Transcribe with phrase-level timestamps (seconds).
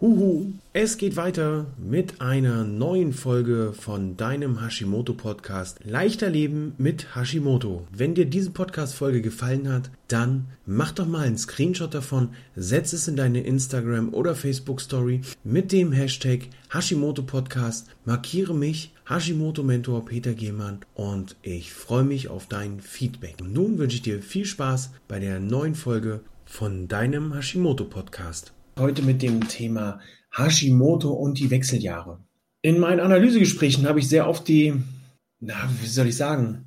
[0.00, 7.16] Huhu, es geht weiter mit einer neuen Folge von deinem Hashimoto Podcast Leichter Leben mit
[7.16, 7.84] Hashimoto.
[7.90, 12.92] Wenn dir diese Podcast Folge gefallen hat, dann mach doch mal einen Screenshot davon, setz
[12.92, 19.64] es in deine Instagram oder Facebook Story mit dem Hashtag Hashimoto Podcast, markiere mich Hashimoto
[19.64, 23.42] Mentor Peter Gehmann und ich freue mich auf dein Feedback.
[23.42, 29.02] Nun wünsche ich dir viel Spaß bei der neuen Folge von deinem Hashimoto Podcast heute
[29.02, 30.00] mit dem Thema
[30.30, 32.20] Hashimoto und die Wechseljahre.
[32.62, 34.74] In meinen Analysegesprächen habe ich sehr oft die,
[35.40, 36.66] na, wie soll ich sagen,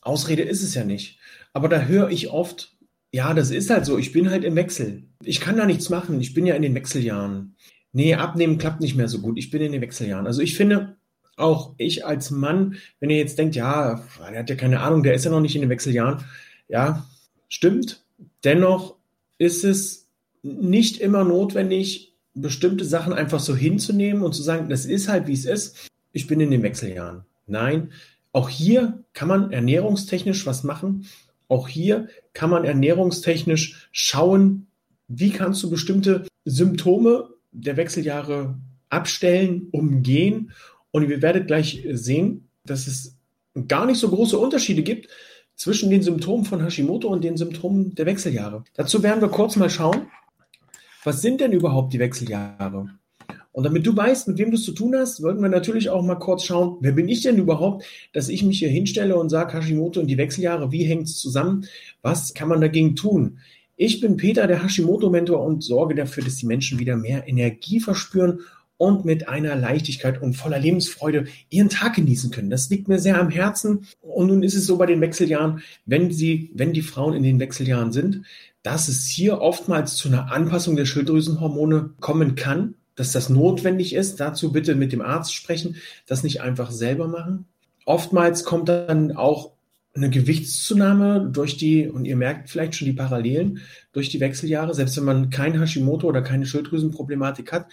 [0.00, 1.18] Ausrede ist es ja nicht.
[1.52, 2.76] Aber da höre ich oft,
[3.12, 5.04] ja, das ist halt so, ich bin halt im Wechsel.
[5.22, 7.56] Ich kann da nichts machen, ich bin ja in den Wechseljahren.
[7.92, 10.26] Nee, abnehmen klappt nicht mehr so gut, ich bin in den Wechseljahren.
[10.26, 10.96] Also ich finde,
[11.36, 15.14] auch ich als Mann, wenn ihr jetzt denkt, ja, der hat ja keine Ahnung, der
[15.14, 16.24] ist ja noch nicht in den Wechseljahren.
[16.68, 17.06] Ja,
[17.48, 18.02] stimmt.
[18.44, 18.96] Dennoch
[19.38, 20.01] ist es
[20.42, 25.34] nicht immer notwendig, bestimmte Sachen einfach so hinzunehmen und zu sagen, das ist halt, wie
[25.34, 25.88] es ist.
[26.12, 27.24] Ich bin in den Wechseljahren.
[27.46, 27.92] Nein,
[28.32, 31.06] auch hier kann man ernährungstechnisch was machen.
[31.48, 34.66] Auch hier kann man ernährungstechnisch schauen,
[35.08, 38.58] wie kannst du bestimmte Symptome der Wechseljahre
[38.88, 40.52] abstellen, umgehen.
[40.90, 43.16] Und ihr werdet gleich sehen, dass es
[43.68, 45.08] gar nicht so große Unterschiede gibt
[45.54, 48.64] zwischen den Symptomen von Hashimoto und den Symptomen der Wechseljahre.
[48.74, 50.06] Dazu werden wir kurz mal schauen,
[51.04, 52.88] was sind denn überhaupt die Wechseljahre?
[53.52, 56.02] Und damit du weißt, mit wem du es zu tun hast, wollten wir natürlich auch
[56.02, 59.52] mal kurz schauen, wer bin ich denn überhaupt, dass ich mich hier hinstelle und sage,
[59.52, 61.66] Hashimoto und die Wechseljahre, wie hängt es zusammen?
[62.00, 63.38] Was kann man dagegen tun?
[63.76, 68.40] Ich bin Peter, der Hashimoto-Mentor und sorge dafür, dass die Menschen wieder mehr Energie verspüren
[68.82, 72.50] und mit einer Leichtigkeit und voller Lebensfreude ihren Tag genießen können.
[72.50, 73.86] Das liegt mir sehr am Herzen.
[74.00, 77.38] Und nun ist es so bei den Wechseljahren, wenn sie, wenn die Frauen in den
[77.38, 78.22] Wechseljahren sind,
[78.64, 84.18] dass es hier oftmals zu einer Anpassung der Schilddrüsenhormone kommen kann, dass das notwendig ist.
[84.18, 85.76] Dazu bitte mit dem Arzt sprechen,
[86.08, 87.44] das nicht einfach selber machen.
[87.84, 89.52] Oftmals kommt dann auch
[89.94, 93.60] eine Gewichtszunahme durch die, und ihr merkt vielleicht schon die Parallelen,
[93.92, 94.74] durch die Wechseljahre.
[94.74, 97.66] Selbst wenn man kein Hashimoto oder keine Schilddrüsenproblematik hat,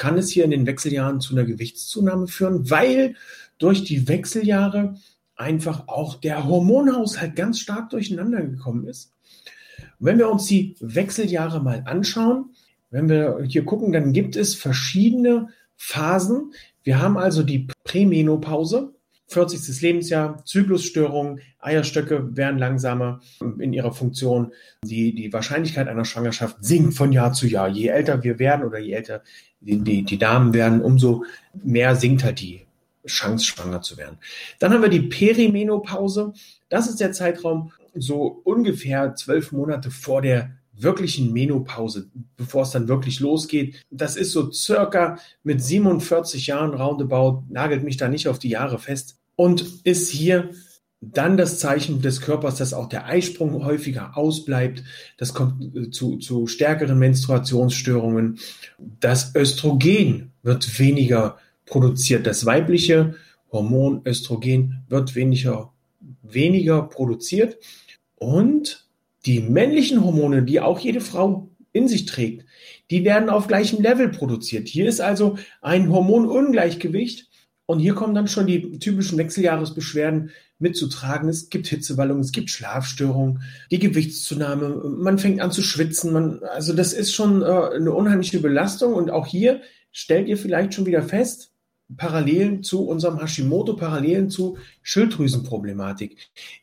[0.00, 3.16] kann es hier in den Wechseljahren zu einer Gewichtszunahme führen, weil
[3.58, 4.94] durch die Wechseljahre
[5.36, 9.12] einfach auch der Hormonhaushalt ganz stark durcheinander gekommen ist.
[9.98, 12.54] Wenn wir uns die Wechseljahre mal anschauen,
[12.90, 16.54] wenn wir hier gucken, dann gibt es verschiedene Phasen.
[16.82, 18.94] Wir haben also die Prämenopause,
[19.30, 19.80] 40.
[19.80, 23.20] Lebensjahr, Zyklusstörungen, Eierstöcke werden langsamer
[23.58, 24.52] in ihrer Funktion.
[24.84, 27.68] Die, die Wahrscheinlichkeit einer Schwangerschaft sinkt von Jahr zu Jahr.
[27.68, 29.22] Je älter wir werden oder je älter
[29.60, 31.24] die, die, die Damen werden, umso
[31.62, 32.66] mehr sinkt halt die
[33.06, 34.18] Chance, schwanger zu werden.
[34.58, 36.32] Dann haben wir die Perimenopause.
[36.68, 42.88] Das ist der Zeitraum, so ungefähr zwölf Monate vor der wirklichen Menopause, bevor es dann
[42.88, 43.82] wirklich losgeht.
[43.90, 48.78] Das ist so circa mit 47 Jahren roundabout, nagelt mich da nicht auf die Jahre
[48.78, 50.50] fest und ist hier
[51.00, 54.84] dann das Zeichen des Körpers, dass auch der Eisprung häufiger ausbleibt.
[55.16, 58.38] Das kommt äh, zu, zu stärkeren Menstruationsstörungen.
[58.78, 62.26] Das Östrogen wird weniger produziert.
[62.26, 63.14] Das weibliche
[63.50, 65.72] Hormon Östrogen wird weniger,
[66.22, 67.56] weniger produziert.
[68.16, 68.90] Und
[69.24, 72.44] die männlichen Hormone, die auch jede Frau in sich trägt,
[72.90, 74.68] die werden auf gleichem Level produziert.
[74.68, 77.29] Hier ist also ein Hormonungleichgewicht
[77.70, 81.28] und hier kommen dann schon die typischen Wechseljahresbeschwerden mitzutragen.
[81.28, 86.12] Es gibt Hitzewallungen, es gibt Schlafstörungen, die Gewichtszunahme, man fängt an zu schwitzen.
[86.12, 89.60] Man, also das ist schon äh, eine unheimliche Belastung und auch hier
[89.92, 91.52] stellt ihr vielleicht schon wieder fest,
[91.96, 96.16] Parallelen zu unserem Hashimoto, Parallelen zu Schilddrüsenproblematik.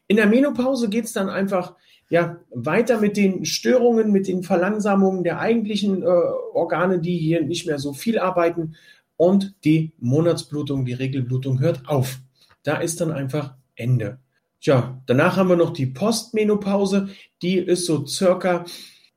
[0.07, 1.75] In der Menopause geht es dann einfach
[2.09, 7.66] ja, weiter mit den Störungen, mit den Verlangsamungen der eigentlichen äh, Organe, die hier nicht
[7.66, 8.75] mehr so viel arbeiten.
[9.17, 12.19] Und die Monatsblutung, die Regelblutung hört auf.
[12.63, 14.19] Da ist dann einfach Ende.
[14.61, 17.09] Tja, danach haben wir noch die Postmenopause.
[17.41, 18.66] Die ist so circa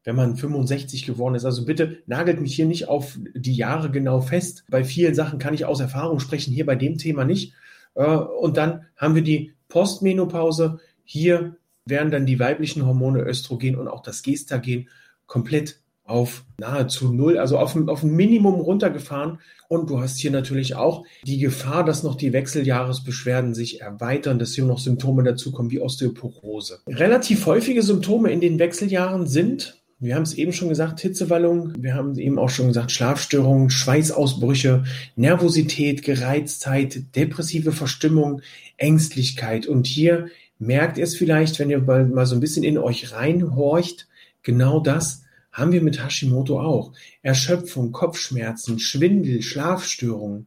[0.04, 1.44] wenn man 65 geworden ist.
[1.44, 4.64] Also bitte nagelt mich hier nicht auf die Jahre genau fest.
[4.70, 7.54] Bei vielen Sachen kann ich aus Erfahrung sprechen, hier bei dem Thema nicht.
[7.94, 10.80] Äh, und dann haben wir die Postmenopause.
[11.04, 14.88] Hier werden dann die weiblichen Hormone Östrogen und auch das Gestagen
[15.26, 15.80] komplett
[16.10, 19.38] auf nahezu null, also auf, auf ein Minimum runtergefahren.
[19.68, 24.54] Und du hast hier natürlich auch die Gefahr, dass noch die Wechseljahresbeschwerden sich erweitern, dass
[24.54, 26.80] hier noch Symptome dazukommen wie Osteoporose.
[26.88, 31.74] Relativ häufige Symptome in den Wechseljahren sind wir haben es eben schon gesagt, Hitzewallung.
[31.78, 34.84] Wir haben eben auch schon gesagt, Schlafstörungen, Schweißausbrüche,
[35.14, 38.40] Nervosität, Gereiztheit, depressive Verstimmung,
[38.78, 39.66] Ängstlichkeit.
[39.66, 40.28] Und hier
[40.58, 44.08] merkt ihr es vielleicht, wenn ihr mal, mal so ein bisschen in euch reinhorcht,
[44.42, 46.92] genau das, haben wir mit Hashimoto auch.
[47.22, 50.46] Erschöpfung, Kopfschmerzen, Schwindel, Schlafstörungen,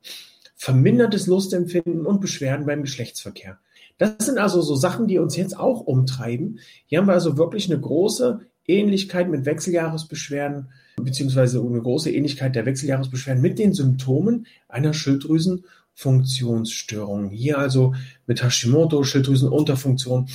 [0.55, 3.59] vermindertes Lustempfinden und Beschwerden beim Geschlechtsverkehr.
[3.97, 6.59] Das sind also so Sachen, die uns jetzt auch umtreiben.
[6.85, 10.69] Hier haben wir also wirklich eine große Ähnlichkeit mit Wechseljahresbeschwerden,
[11.01, 17.29] beziehungsweise eine große Ähnlichkeit der Wechseljahresbeschwerden mit den Symptomen einer Schilddrüsenfunktionsstörung.
[17.29, 17.93] Hier also
[18.25, 20.29] mit Hashimoto, Schilddrüsenunterfunktion.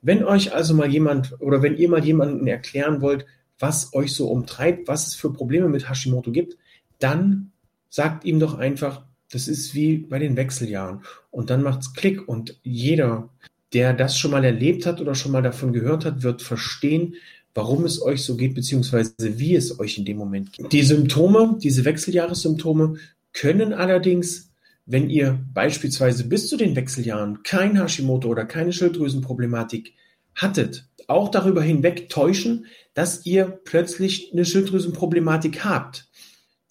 [0.00, 3.26] Wenn euch also mal jemand oder wenn ihr mal jemanden erklären wollt,
[3.58, 6.56] was euch so umtreibt, was es für Probleme mit Hashimoto gibt,
[6.98, 7.52] dann
[7.88, 11.02] sagt ihm doch einfach, das ist wie bei den Wechseljahren.
[11.30, 13.30] Und dann macht's Klick und jeder,
[13.72, 17.16] der das schon mal erlebt hat oder schon mal davon gehört hat, wird verstehen,
[17.54, 20.72] warum es euch so geht, beziehungsweise wie es euch in dem Moment geht.
[20.72, 22.96] Die Symptome, diese Wechseljahressymptome
[23.32, 24.50] können allerdings,
[24.86, 29.94] wenn ihr beispielsweise bis zu den Wechseljahren kein Hashimoto oder keine Schilddrüsenproblematik
[30.34, 36.08] hattet, auch darüber hinweg täuschen, dass ihr plötzlich eine Schilddrüsenproblematik habt.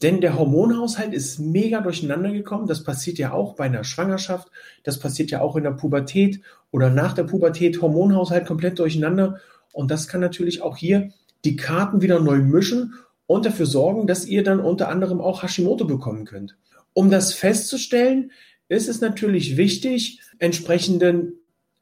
[0.01, 2.67] Denn der Hormonhaushalt ist mega durcheinander gekommen.
[2.67, 4.49] Das passiert ja auch bei einer Schwangerschaft.
[4.83, 6.41] Das passiert ja auch in der Pubertät
[6.71, 7.81] oder nach der Pubertät.
[7.81, 9.39] Hormonhaushalt komplett durcheinander.
[9.71, 11.09] Und das kann natürlich auch hier
[11.45, 12.95] die Karten wieder neu mischen
[13.27, 16.57] und dafür sorgen, dass ihr dann unter anderem auch Hashimoto bekommen könnt.
[16.93, 18.31] Um das festzustellen,
[18.69, 21.33] ist es natürlich wichtig, entsprechende,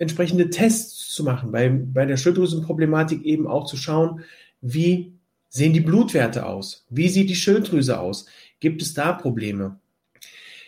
[0.02, 1.52] entsprechende Tests zu machen.
[1.52, 4.22] Bei, bei der Schilddrüsenproblematik eben auch zu schauen,
[4.60, 5.14] wie
[5.48, 6.86] sehen die Blutwerte aus?
[6.90, 8.26] Wie sieht die Schilddrüse aus?
[8.60, 9.80] Gibt es da Probleme?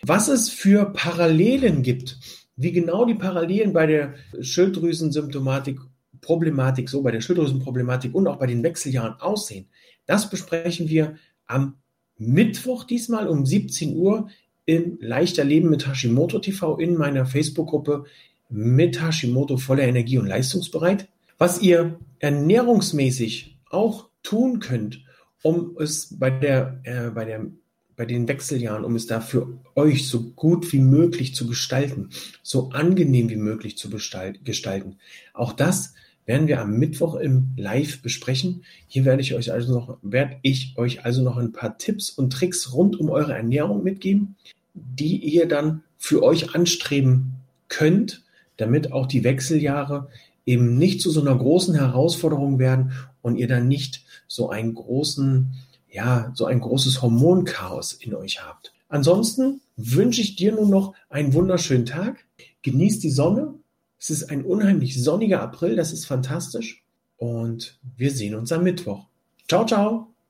[0.02, 2.18] Was es für Parallelen gibt,
[2.56, 5.80] wie genau die Parallelen bei der Schilddrüsensymptomatik,
[6.20, 9.66] Problematik, so bei der Schilddrüsenproblematik und auch bei den Wechseljahren aussehen,
[10.06, 11.16] das besprechen wir
[11.46, 11.74] am
[12.18, 14.28] Mittwoch diesmal um 17 Uhr
[14.64, 18.04] im Leichter Leben mit Hashimoto TV in meiner Facebook-Gruppe
[18.48, 21.08] mit Hashimoto voller Energie und leistungsbereit.
[21.38, 25.04] Was ihr ernährungsmäßig auch tun könnt,
[25.42, 27.46] um es bei der, äh, bei der,
[27.96, 32.10] bei den Wechseljahren, um es da für euch so gut wie möglich zu gestalten,
[32.42, 34.96] so angenehm wie möglich zu gestalten.
[35.32, 35.94] Auch das
[36.26, 38.64] werden wir am Mittwoch im Live besprechen.
[38.88, 42.32] Hier werde ich euch also noch, werde ich euch also noch ein paar Tipps und
[42.32, 44.36] Tricks rund um eure Ernährung mitgeben,
[44.72, 47.34] die ihr dann für euch anstreben
[47.68, 48.22] könnt,
[48.56, 50.08] damit auch die Wechseljahre
[50.46, 52.92] eben nicht zu so einer großen Herausforderung werden
[53.22, 55.54] und ihr dann nicht so einen großen,
[55.90, 58.72] ja, so ein großes Hormonchaos in euch habt.
[58.88, 62.24] Ansonsten wünsche ich dir nun noch einen wunderschönen Tag.
[62.62, 63.54] Genieß die Sonne.
[63.98, 65.76] Es ist ein unheimlich sonniger April.
[65.76, 66.82] Das ist fantastisch.
[67.16, 69.06] Und wir sehen uns am Mittwoch.
[69.48, 70.13] Ciao, ciao.